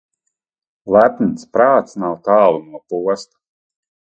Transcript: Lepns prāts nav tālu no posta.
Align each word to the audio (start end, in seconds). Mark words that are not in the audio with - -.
Lepns 0.95 1.45
prāts 1.57 1.99
nav 2.05 2.17
tālu 2.31 2.65
no 2.73 2.83
posta. 2.95 3.37